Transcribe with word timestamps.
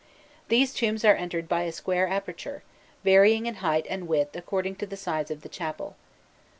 These 0.47 0.73
tombs 0.73 1.05
are 1.05 1.13
entered 1.13 1.47
by 1.47 1.61
a 1.61 1.71
square 1.71 2.07
aperture, 2.07 2.63
varying 3.03 3.45
in 3.45 3.57
height 3.61 3.85
and 3.87 4.07
width 4.07 4.35
according 4.35 4.77
to 4.77 4.87
the 4.87 4.97
size 4.97 5.29
of 5.29 5.41
the 5.43 5.47
chapel. 5.47 5.95